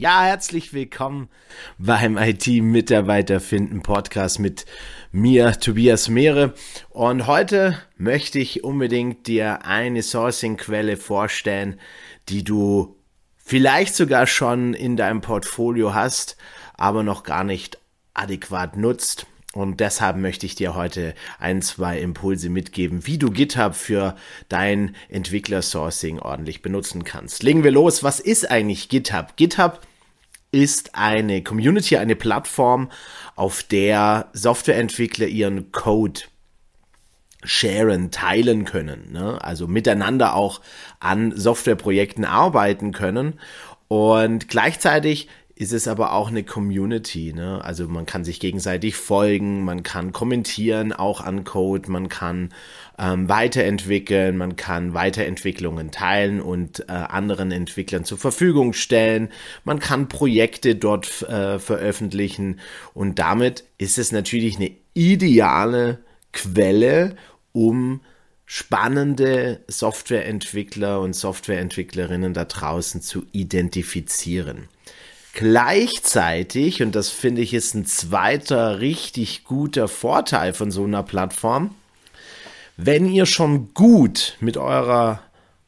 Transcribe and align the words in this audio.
Ja, 0.00 0.22
herzlich 0.22 0.72
willkommen 0.72 1.28
beim 1.76 2.18
IT-Mitarbeiter 2.18 3.40
finden 3.40 3.82
Podcast 3.82 4.38
mit 4.38 4.64
mir, 5.10 5.58
Tobias 5.58 6.08
Mehre. 6.08 6.54
Und 6.90 7.26
heute 7.26 7.76
möchte 7.96 8.38
ich 8.38 8.62
unbedingt 8.62 9.26
dir 9.26 9.64
eine 9.64 10.04
Sourcing-Quelle 10.04 10.98
vorstellen, 10.98 11.80
die 12.28 12.44
du 12.44 12.94
vielleicht 13.38 13.96
sogar 13.96 14.28
schon 14.28 14.72
in 14.72 14.96
deinem 14.96 15.20
Portfolio 15.20 15.94
hast, 15.94 16.36
aber 16.74 17.02
noch 17.02 17.24
gar 17.24 17.42
nicht 17.42 17.78
adäquat 18.14 18.76
nutzt. 18.76 19.26
Und 19.52 19.80
deshalb 19.80 20.16
möchte 20.16 20.46
ich 20.46 20.54
dir 20.54 20.76
heute 20.76 21.16
ein, 21.40 21.60
zwei 21.60 21.98
Impulse 21.98 22.50
mitgeben, 22.50 23.04
wie 23.08 23.18
du 23.18 23.32
GitHub 23.32 23.74
für 23.74 24.14
dein 24.48 24.94
Entwickler-Sourcing 25.08 26.20
ordentlich 26.20 26.62
benutzen 26.62 27.02
kannst. 27.02 27.42
Legen 27.42 27.64
wir 27.64 27.72
los. 27.72 28.04
Was 28.04 28.20
ist 28.20 28.48
eigentlich 28.48 28.88
GitHub? 28.88 29.36
GitHub 29.36 29.80
ist 30.50 30.94
eine 30.94 31.42
Community, 31.42 31.96
eine 31.96 32.16
Plattform, 32.16 32.90
auf 33.36 33.62
der 33.62 34.28
Softwareentwickler 34.32 35.26
ihren 35.26 35.70
Code 35.72 36.22
sharen, 37.44 38.10
teilen 38.10 38.64
können, 38.64 39.12
ne? 39.12 39.38
also 39.42 39.68
miteinander 39.68 40.34
auch 40.34 40.60
an 40.98 41.32
Softwareprojekten 41.36 42.24
arbeiten 42.24 42.92
können 42.92 43.38
und 43.86 44.48
gleichzeitig 44.48 45.28
ist 45.58 45.72
es 45.72 45.88
aber 45.88 46.12
auch 46.12 46.28
eine 46.28 46.44
Community. 46.44 47.32
Ne? 47.32 47.60
Also 47.64 47.88
man 47.88 48.06
kann 48.06 48.24
sich 48.24 48.38
gegenseitig 48.38 48.94
folgen, 48.94 49.64
man 49.64 49.82
kann 49.82 50.12
kommentieren 50.12 50.92
auch 50.92 51.20
an 51.20 51.42
Code, 51.42 51.90
man 51.90 52.08
kann 52.08 52.50
ähm, 52.96 53.28
weiterentwickeln, 53.28 54.36
man 54.36 54.54
kann 54.54 54.94
Weiterentwicklungen 54.94 55.90
teilen 55.90 56.40
und 56.40 56.88
äh, 56.88 56.92
anderen 56.92 57.50
Entwicklern 57.50 58.04
zur 58.04 58.18
Verfügung 58.18 58.72
stellen, 58.72 59.30
man 59.64 59.80
kann 59.80 60.08
Projekte 60.08 60.76
dort 60.76 61.22
äh, 61.22 61.58
veröffentlichen 61.58 62.60
und 62.94 63.18
damit 63.18 63.64
ist 63.78 63.98
es 63.98 64.12
natürlich 64.12 64.58
eine 64.58 64.70
ideale 64.94 65.98
Quelle, 66.32 67.16
um 67.50 68.00
spannende 68.46 69.64
Softwareentwickler 69.66 71.00
und 71.00 71.14
Softwareentwicklerinnen 71.14 72.32
da 72.32 72.44
draußen 72.44 73.02
zu 73.02 73.24
identifizieren. 73.32 74.68
Gleichzeitig, 75.38 76.82
und 76.82 76.96
das 76.96 77.10
finde 77.10 77.42
ich 77.42 77.54
ist 77.54 77.72
ein 77.76 77.86
zweiter 77.86 78.80
richtig 78.80 79.44
guter 79.44 79.86
Vorteil 79.86 80.52
von 80.52 80.72
so 80.72 80.82
einer 80.82 81.04
Plattform, 81.04 81.76
wenn 82.76 83.08
ihr 83.08 83.24
schon 83.24 83.72
gut 83.72 84.36
mit 84.40 84.56
eurer 84.56 85.20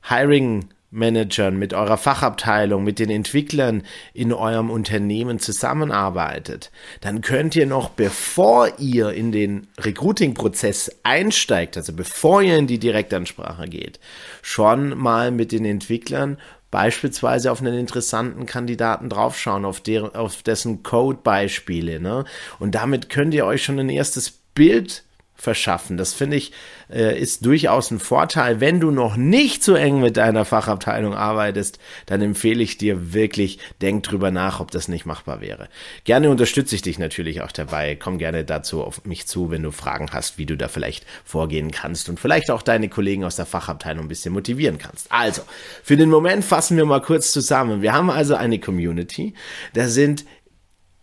Hiring 0.03 0.71
Managern, 0.91 1.57
mit 1.57 1.73
eurer 1.73 1.99
Fachabteilung, 1.99 2.83
mit 2.83 2.99
den 2.99 3.11
Entwicklern 3.11 3.85
in 4.13 4.33
eurem 4.33 4.71
Unternehmen 4.71 5.39
zusammenarbeitet, 5.39 6.73
dann 7.01 7.21
könnt 7.21 7.55
ihr 7.55 7.67
noch, 7.67 7.91
bevor 7.91 8.81
ihr 8.81 9.13
in 9.13 9.31
den 9.31 9.69
Recruiting-Prozess 9.79 10.91
einsteigt, 11.05 11.77
also 11.77 11.93
bevor 11.93 12.43
ihr 12.43 12.59
in 12.59 12.67
die 12.67 12.81
Direktansprache 12.81 13.69
geht, 13.69 14.01
schon 14.43 14.99
mal 14.99 15.31
mit 15.31 15.53
den 15.53 15.65
Entwicklern 15.65 16.39
beispielsweise 16.71 17.51
auf 17.51 17.61
einen 17.61 17.79
interessanten 17.79 18.47
Kandidaten 18.47 19.09
draufschauen, 19.09 19.65
auf, 19.65 19.81
der, 19.81 20.15
auf 20.17 20.43
dessen 20.43 20.83
Code-Beispiele. 20.83 22.01
Ne? 22.01 22.25
Und 22.59 22.75
damit 22.75 23.09
könnt 23.09 23.35
ihr 23.35 23.47
euch 23.47 23.65
schon 23.65 23.79
ein 23.79 23.89
erstes 23.89 24.31
Bild 24.31 25.05
verschaffen. 25.41 25.97
Das 25.97 26.13
finde 26.13 26.37
ich 26.37 26.53
äh, 26.93 27.19
ist 27.19 27.47
durchaus 27.47 27.91
ein 27.91 27.99
Vorteil. 27.99 28.61
Wenn 28.61 28.81
du 28.81 28.91
noch 28.91 29.17
nicht 29.17 29.63
so 29.63 29.75
eng 29.75 30.01
mit 30.01 30.17
deiner 30.17 30.45
Fachabteilung 30.45 31.15
arbeitest, 31.15 31.79
dann 32.07 32.21
empfehle 32.21 32.63
ich 32.63 32.79
dir 32.79 33.13
wirklich, 33.13 33.59
denk 33.81 34.03
drüber 34.03 34.31
nach, 34.31 34.61
ob 34.61 34.71
das 34.71 34.89
nicht 34.89 35.07
machbar 35.07 35.41
wäre. 35.41 35.69
Gerne 36.05 36.31
unterstütze 36.31 36.75
ich 36.75 36.83
dich 36.83 36.99
natürlich 36.99 37.43
auch 37.43 37.53
dabei. 37.53 37.97
Komm 37.97 38.19
gerne 38.19 38.45
dazu 38.45 38.83
auf 38.83 39.05
mich 39.05 39.27
zu, 39.27 39.51
wenn 39.51 39.63
du 39.63 39.71
Fragen 39.71 40.09
hast, 40.13 40.39
wie 40.39 40.47
du 40.47 40.57
da 40.57 40.69
vielleicht 40.69 41.07
vorgehen 41.25 41.71
kannst 41.71 42.09
und 42.09 42.21
vielleicht 42.21 42.51
auch 42.51 42.63
deine 42.63 42.89
Kollegen 42.89 43.25
aus 43.25 43.37
der 43.37 43.47
Fachabteilung 43.47 44.05
ein 44.05 44.09
bisschen 44.09 44.35
motivieren 44.35 44.79
kannst. 44.79 45.11
Also, 45.11 45.43
für 45.83 45.97
den 45.97 46.11
Moment 46.11 46.45
fassen 46.45 46.77
wir 46.77 46.85
mal 46.85 47.01
kurz 47.01 47.33
zusammen. 47.33 47.83
Wir 47.83 47.93
haben 47.93 48.11
also 48.11 48.35
eine 48.35 48.59
Community. 48.59 49.35
Da 49.75 49.89
sind 49.89 50.25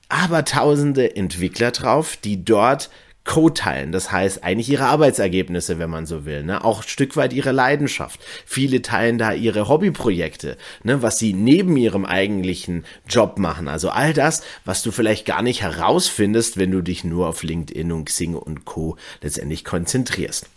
aber 0.10 0.46
tausende 0.46 1.16
Entwickler 1.16 1.72
drauf, 1.72 2.16
die 2.18 2.46
dort 2.46 2.90
Code 3.28 3.54
teilen. 3.54 3.92
Das 3.92 4.12
heißt 4.12 4.44
eigentlich 4.44 4.70
ihre 4.70 4.86
Arbeitsergebnisse, 4.86 5.78
wenn 5.78 5.92
man 5.92 6.08
so 6.08 6.26
will. 6.26 6.44
Ne? 6.44 6.64
Auch 6.64 6.82
ein 6.82 6.88
Stück 6.88 7.16
weit 7.16 7.34
ihre 7.34 7.52
Leidenschaft. 7.52 8.20
Viele 8.46 8.82
teilen 8.82 9.20
da 9.20 9.34
ihre 9.34 9.68
Hobbyprojekte, 9.68 10.58
ne? 10.84 11.04
was 11.04 11.20
sie 11.20 11.34
neben 11.34 11.78
ihrem 11.78 12.06
eigentlichen 12.06 12.86
Job 13.08 13.38
machen. 13.38 13.68
Also 13.68 13.90
all 13.90 14.14
das, 14.14 14.42
was 14.66 14.82
du 14.82 14.92
vielleicht 14.92 15.26
gar 15.26 15.44
nicht 15.44 15.62
herausfindest, 15.62 16.58
wenn 16.58 16.72
du 16.72 16.82
dich 16.82 17.04
nur 17.04 17.28
auf 17.28 17.44
LinkedIn 17.44 17.92
und 17.92 18.06
Xing 18.06 18.34
und 18.34 18.66
Co. 18.66 18.98
letztendlich 19.22 19.64
konzentrierst. 19.64 20.48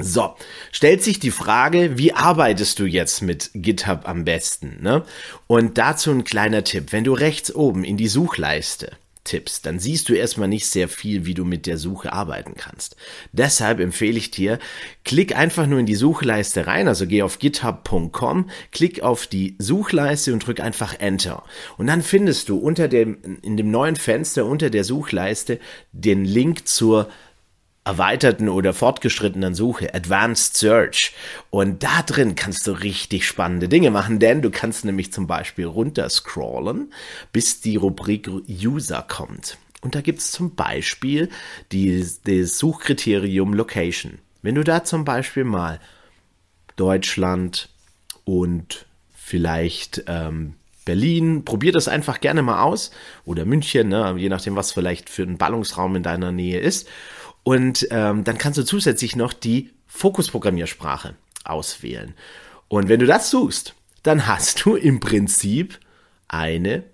So, 0.00 0.36
stellt 0.70 1.02
sich 1.02 1.18
die 1.18 1.32
Frage, 1.32 1.98
wie 1.98 2.12
arbeitest 2.12 2.78
du 2.78 2.84
jetzt 2.84 3.20
mit 3.20 3.50
GitHub 3.54 4.02
am 4.04 4.24
besten? 4.24 4.78
Ne? 4.80 5.02
Und 5.48 5.76
dazu 5.76 6.12
ein 6.12 6.22
kleiner 6.22 6.62
Tipp. 6.62 6.92
Wenn 6.92 7.02
du 7.02 7.14
rechts 7.14 7.52
oben 7.52 7.82
in 7.82 7.96
die 7.96 8.06
Suchleiste 8.06 8.92
tippst, 9.28 9.66
dann 9.66 9.78
siehst 9.78 10.08
du 10.08 10.14
erstmal 10.14 10.48
nicht 10.48 10.66
sehr 10.66 10.88
viel, 10.88 11.26
wie 11.26 11.34
du 11.34 11.44
mit 11.44 11.66
der 11.66 11.78
Suche 11.78 12.12
arbeiten 12.12 12.54
kannst. 12.56 12.96
Deshalb 13.32 13.80
empfehle 13.80 14.18
ich 14.18 14.30
dir, 14.30 14.58
klick 15.04 15.36
einfach 15.36 15.66
nur 15.66 15.78
in 15.78 15.86
die 15.86 15.94
Suchleiste 15.94 16.66
rein, 16.66 16.88
also 16.88 17.06
geh 17.06 17.22
auf 17.22 17.38
github.com, 17.38 18.50
klick 18.72 19.02
auf 19.02 19.26
die 19.26 19.56
Suchleiste 19.58 20.32
und 20.32 20.46
drück 20.46 20.60
einfach 20.60 20.98
Enter. 20.98 21.44
Und 21.76 21.86
dann 21.86 22.02
findest 22.02 22.48
du 22.48 22.58
unter 22.58 22.88
dem, 22.88 23.38
in 23.42 23.56
dem 23.56 23.70
neuen 23.70 23.96
Fenster 23.96 24.46
unter 24.46 24.70
der 24.70 24.84
Suchleiste 24.84 25.60
den 25.92 26.24
Link 26.24 26.66
zur 26.66 27.08
erweiterten 27.88 28.50
oder 28.50 28.74
fortgeschrittenen 28.74 29.54
Suche, 29.54 29.94
Advanced 29.94 30.58
Search. 30.58 31.14
Und 31.48 31.82
da 31.82 32.02
drin 32.02 32.34
kannst 32.34 32.66
du 32.66 32.72
richtig 32.72 33.26
spannende 33.26 33.66
Dinge 33.66 33.90
machen, 33.90 34.18
denn 34.18 34.42
du 34.42 34.50
kannst 34.50 34.84
nämlich 34.84 35.10
zum 35.10 35.26
Beispiel 35.26 35.64
runterscrollen, 35.64 36.92
bis 37.32 37.62
die 37.62 37.76
Rubrik 37.76 38.28
User 38.46 39.02
kommt. 39.08 39.56
Und 39.80 39.94
da 39.94 40.02
gibt's 40.02 40.32
zum 40.32 40.54
Beispiel 40.54 41.30
die, 41.72 42.06
das 42.24 42.58
Suchkriterium 42.58 43.54
Location. 43.54 44.18
Wenn 44.42 44.56
du 44.56 44.64
da 44.64 44.84
zum 44.84 45.06
Beispiel 45.06 45.44
mal 45.44 45.80
Deutschland 46.76 47.70
und 48.24 48.84
vielleicht 49.14 50.04
ähm, 50.08 50.54
Berlin, 50.84 51.44
probier 51.44 51.72
das 51.72 51.88
einfach 51.88 52.20
gerne 52.20 52.42
mal 52.42 52.62
aus 52.62 52.90
oder 53.24 53.46
München, 53.46 53.88
ne, 53.88 54.14
je 54.18 54.28
nachdem, 54.28 54.56
was 54.56 54.72
vielleicht 54.72 55.08
für 55.08 55.22
ein 55.22 55.38
Ballungsraum 55.38 55.96
in 55.96 56.02
deiner 56.02 56.32
Nähe 56.32 56.60
ist. 56.60 56.86
Und 57.48 57.88
ähm, 57.90 58.24
dann 58.24 58.36
kannst 58.36 58.58
du 58.58 58.62
zusätzlich 58.62 59.16
noch 59.16 59.32
die 59.32 59.70
Fokusprogrammiersprache 59.86 61.14
auswählen. 61.44 62.12
Und 62.68 62.90
wenn 62.90 63.00
du 63.00 63.06
das 63.06 63.30
suchst, 63.30 63.74
dann 64.02 64.26
hast 64.26 64.66
du 64.66 64.76
im 64.76 65.00
Prinzip 65.00 65.80
eine 66.28 66.84